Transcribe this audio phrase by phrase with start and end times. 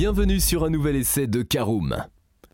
[0.00, 2.04] Bienvenue sur un nouvel essai de Caroom.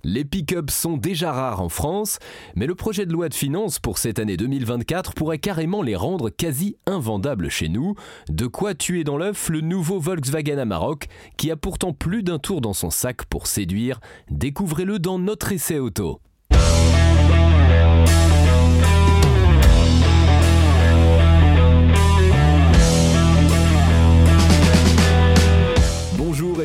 [0.02, 2.18] Les pick-ups sont déjà rares en France,
[2.56, 6.30] mais le projet de loi de finances pour cette année 2024 pourrait carrément les rendre
[6.30, 7.96] quasi invendables chez nous.
[8.30, 11.04] De quoi tuer dans l'œuf le nouveau Volkswagen Amarok,
[11.36, 14.00] qui a pourtant plus d'un tour dans son sac pour séduire.
[14.30, 16.22] Découvrez-le dans notre essai auto.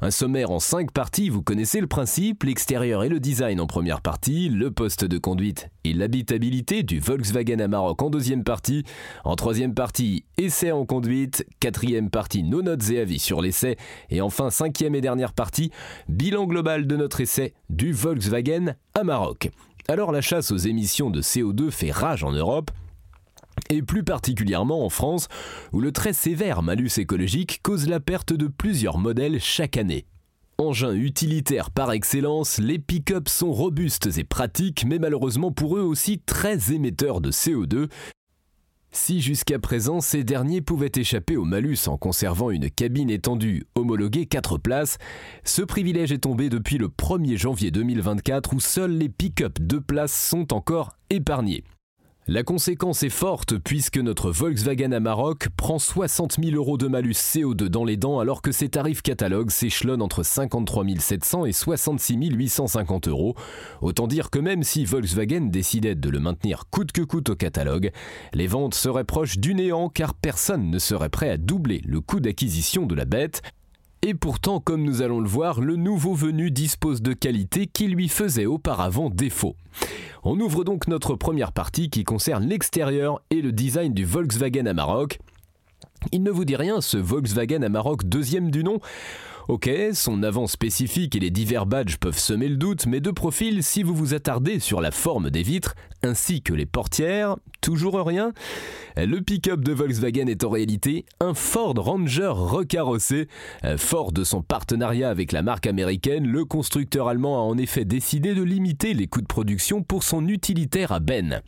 [0.00, 4.00] Un sommaire en 5 parties, vous connaissez le principe, l'extérieur et le design en première
[4.00, 8.84] partie, le poste de conduite et l'habitabilité du Volkswagen Amarok en deuxième partie,
[9.24, 13.76] en troisième partie, essai en conduite, quatrième partie, nos notes et avis sur l'essai,
[14.08, 15.72] et enfin cinquième et dernière partie,
[16.08, 19.50] bilan global de notre essai du Volkswagen Amarok.
[19.88, 22.70] Alors la chasse aux émissions de CO2 fait rage en Europe,
[23.70, 25.28] et plus particulièrement en France,
[25.72, 30.06] où le très sévère malus écologique cause la perte de plusieurs modèles chaque année.
[30.58, 36.18] Engins utilitaires par excellence, les pick-up sont robustes et pratiques, mais malheureusement pour eux aussi
[36.18, 37.88] très émetteurs de CO2.
[38.90, 44.26] Si jusqu'à présent ces derniers pouvaient échapper au malus en conservant une cabine étendue homologuée
[44.26, 44.98] 4 places,
[45.44, 50.12] ce privilège est tombé depuis le 1er janvier 2024 où seuls les pick-up 2 places
[50.12, 51.62] sont encore épargnés.
[52.30, 57.68] La conséquence est forte puisque notre Volkswagen Amarok prend 60 000 euros de malus CO2
[57.68, 63.08] dans les dents alors que ses tarifs catalogue s'échelonnent entre 53 700 et 66 850
[63.08, 63.34] euros.
[63.80, 67.92] Autant dire que même si Volkswagen décidait de le maintenir coûte que coûte au catalogue,
[68.34, 72.20] les ventes seraient proches du néant car personne ne serait prêt à doubler le coût
[72.20, 73.40] d'acquisition de la bête.
[74.02, 78.08] Et pourtant, comme nous allons le voir, le nouveau venu dispose de qualités qui lui
[78.08, 79.56] faisaient auparavant défaut.
[80.22, 85.18] On ouvre donc notre première partie qui concerne l'extérieur et le design du Volkswagen Amarok.
[86.12, 88.78] Il ne vous dit rien ce Volkswagen Amarok deuxième du nom
[89.48, 93.62] Ok, son avant spécifique et les divers badges peuvent semer le doute, mais de profil,
[93.62, 98.34] si vous vous attardez sur la forme des vitres, ainsi que les portières, toujours rien
[98.98, 103.26] Le pick-up de Volkswagen est en réalité un Ford Ranger recarrossé.
[103.78, 108.34] Fort de son partenariat avec la marque américaine, le constructeur allemand a en effet décidé
[108.34, 111.40] de limiter les coûts de production pour son utilitaire à benne.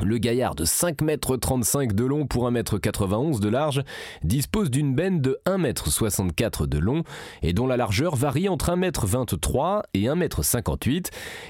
[0.00, 3.82] Le gaillard de 5,35 m de long pour 1,91 m de large
[4.24, 7.04] dispose d'une benne de 1,64 m de long
[7.42, 11.02] et dont la largeur varie entre 1,23 m et 1,58 m.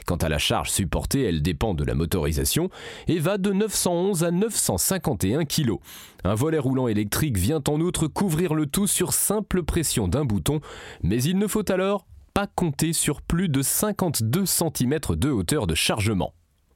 [0.06, 2.68] Quant à la charge supportée, elle dépend de la motorisation
[3.08, 5.76] et va de 911 à 951 kg.
[6.24, 10.60] Un volet roulant électrique vient en outre couvrir le tout sur simple pression d'un bouton,
[11.02, 15.74] mais il ne faut alors pas compter sur plus de 52 cm de hauteur de
[15.74, 16.32] chargement.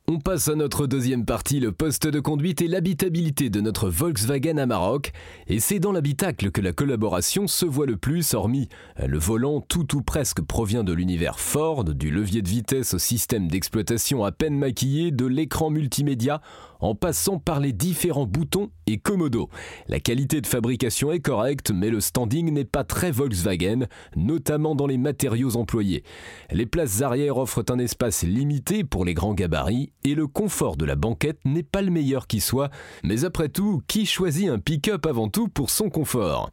[0.08, 4.56] On passe à notre deuxième partie, le poste de conduite et l'habitabilité de notre Volkswagen
[4.56, 5.10] Amarok.
[5.48, 8.68] Et c'est dans l'habitacle que la collaboration se voit le plus, hormis
[9.04, 13.48] le volant, tout ou presque provient de l'univers Ford, du levier de vitesse au système
[13.48, 16.40] d'exploitation à peine maquillé, de l'écran multimédia,
[16.80, 19.48] en passant par les différents boutons et commodos.
[19.88, 24.86] La qualité de fabrication est correcte, mais le standing n'est pas très Volkswagen, notamment dans
[24.86, 26.04] les matériaux employés.
[26.50, 30.84] Les places arrière offrent un espace limité pour les grands gabarits et le confort de
[30.84, 32.70] la banquette n'est pas le meilleur qui soit.
[33.02, 36.50] Mais après tout, qui choisit un pick-up avant tout pour son confort?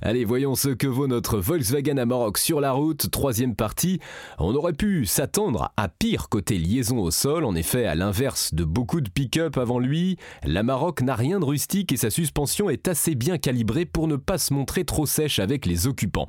[0.00, 4.00] Allez, voyons ce que vaut notre Volkswagen Amarok sur la route, troisième partie.
[4.38, 8.64] On aurait pu s'attendre à pire côté liaison au sol, en effet, à l'inverse de
[8.64, 13.14] beaucoup de pick-up avant lui, l'Amarok n'a rien de rustique et sa suspension est assez
[13.14, 16.26] bien calibrée pour ne pas se montrer trop sèche avec les occupants.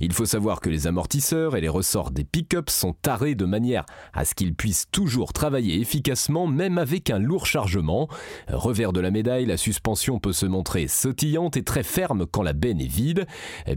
[0.00, 3.86] Il faut savoir que les amortisseurs et les ressorts des pick-up sont tarés de manière
[4.12, 8.08] à ce qu'ils puissent toujours travailler efficacement même avec un lourd chargement.
[8.48, 12.52] Revers de la médaille, la suspension peut se montrer sautillante et très ferme quand la
[12.52, 13.26] benne est vide,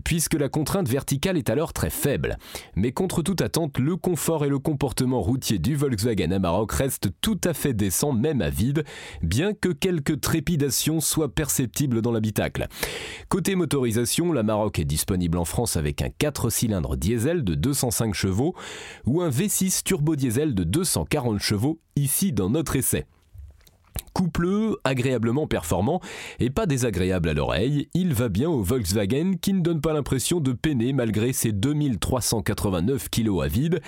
[0.04, 2.38] puisque la contrainte verticale est alors très faible.
[2.76, 7.40] Mais contre toute attente, le confort et le comportement routier du Volkswagen Amarok restent tout
[7.44, 8.84] à fait décents même à vide,
[9.22, 12.68] bien que quelques trépidations soient perceptibles dans l'habitacle.
[13.30, 18.14] Côté motorisation, la Maroc est disponible en France avec un 4 cylindres diesel de 205
[18.14, 18.56] chevaux
[19.06, 23.06] ou un V6 turbo diesel de 240 chevaux ici dans notre essai.
[24.14, 26.00] Coupleux, agréablement performant
[26.40, 30.40] et pas désagréable à l'oreille, il va bien au Volkswagen qui ne donne pas l'impression
[30.40, 33.82] de peiner malgré ses 2389 kg à vide.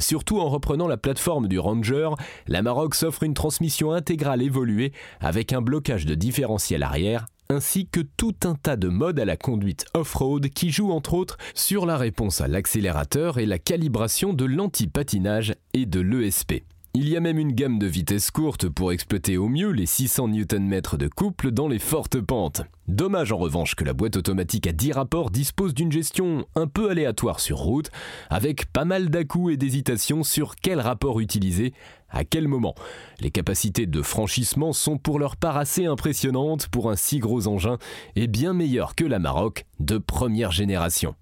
[0.00, 2.10] Surtout en reprenant la plateforme du Ranger,
[2.48, 8.00] la Maroc s'offre une transmission intégrale évoluée avec un blocage de différentiel arrière ainsi que
[8.00, 11.96] tout un tas de modes à la conduite off-road qui jouent entre autres sur la
[11.96, 16.64] réponse à l'accélérateur et la calibration de l'anti-patinage et de l'ESP.
[17.00, 20.30] Il y a même une gamme de vitesses courtes pour exploiter au mieux les 600
[20.30, 22.62] Nm de couple dans les fortes pentes.
[22.88, 26.90] Dommage en revanche que la boîte automatique à 10 rapports dispose d'une gestion un peu
[26.90, 27.92] aléatoire sur route,
[28.30, 31.72] avec pas mal dà et d'hésitations sur quel rapport utiliser,
[32.10, 32.74] à quel moment.
[33.20, 37.78] Les capacités de franchissement sont pour leur part assez impressionnantes pour un si gros engin
[38.16, 41.14] et bien meilleures que la Maroc de première génération.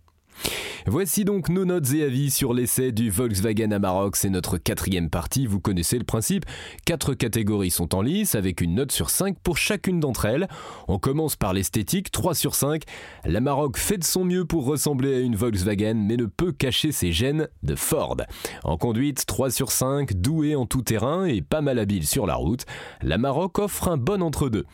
[0.87, 4.17] Voici donc nos notes et avis sur l'essai du Volkswagen Amarok.
[4.17, 6.45] C'est notre quatrième partie, vous connaissez le principe.
[6.85, 10.47] Quatre catégories sont en lice avec une note sur 5 pour chacune d'entre elles.
[10.87, 12.83] On commence par l'esthétique, 3 sur 5.
[13.25, 17.11] L'Amarok fait de son mieux pour ressembler à une Volkswagen mais ne peut cacher ses
[17.11, 18.17] gènes de Ford.
[18.63, 22.37] En conduite, 3 sur 5, doué en tout terrain et pas mal habile sur la
[22.37, 22.65] route.
[23.03, 24.67] L'Amarok offre un bon entre-deux.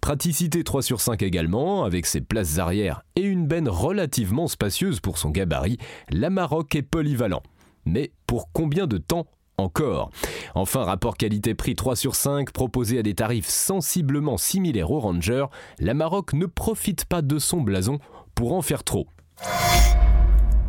[0.00, 5.30] Praticité 3 sur 5 également, avec ses places arrière et une benne relativement spacieuse son
[5.30, 5.78] gabarit
[6.10, 7.42] la Maroc est polyvalent.
[7.84, 9.26] Mais pour combien de temps
[9.56, 10.10] encore?
[10.54, 15.46] Enfin, rapport qualité-prix 3 sur 5 proposé à des tarifs sensiblement similaires au Ranger,
[15.78, 17.98] la Maroc ne profite pas de son blason
[18.34, 19.06] pour en faire trop.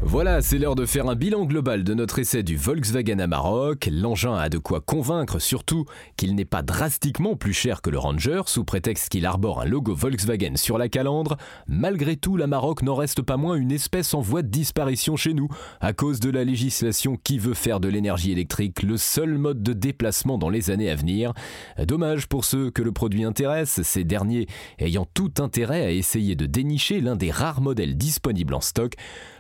[0.01, 3.89] Voilà, c'est l'heure de faire un bilan global de notre essai du Volkswagen Amarok.
[3.91, 5.83] L'engin a de quoi convaincre, surtout
[6.15, 9.93] qu'il n'est pas drastiquement plus cher que le Ranger, sous prétexte qu'il arbore un logo
[9.93, 11.35] Volkswagen sur la calandre.
[11.67, 15.49] Malgré tout, l'Amarok n'en reste pas moins une espèce en voie de disparition chez nous,
[15.81, 19.73] à cause de la législation qui veut faire de l'énergie électrique le seul mode de
[19.73, 21.33] déplacement dans les années à venir.
[21.77, 24.47] Dommage pour ceux que le produit intéresse, ces derniers
[24.79, 28.93] ayant tout intérêt à essayer de dénicher l'un des rares modèles disponibles en stock,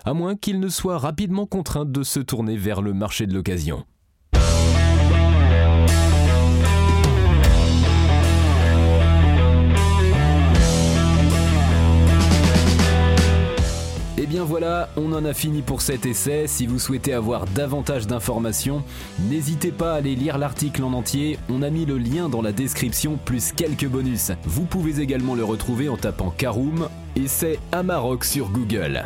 [0.05, 3.85] à moins qu'il ne soit rapidement contraint de se tourner vers le marché de l'occasion.
[14.17, 16.45] Et eh bien voilà, on en a fini pour cet essai.
[16.45, 18.83] Si vous souhaitez avoir davantage d'informations,
[19.29, 21.39] n'hésitez pas à aller lire l'article en entier.
[21.49, 24.31] On a mis le lien dans la description plus quelques bonus.
[24.43, 29.05] Vous pouvez également le retrouver en tapant Karoom, essai Amarok sur Google.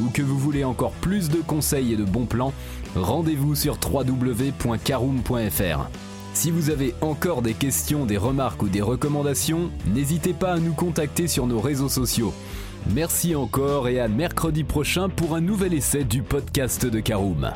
[0.01, 2.53] ou que vous voulez encore plus de conseils et de bons plans,
[2.95, 5.89] rendez-vous sur www.caroom.fr.
[6.33, 10.73] Si vous avez encore des questions, des remarques ou des recommandations, n'hésitez pas à nous
[10.73, 12.33] contacter sur nos réseaux sociaux.
[12.93, 17.51] Merci encore et à mercredi prochain pour un nouvel essai du podcast de Caroom.